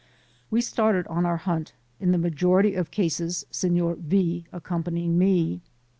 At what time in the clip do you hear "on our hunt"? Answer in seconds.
1.09-1.73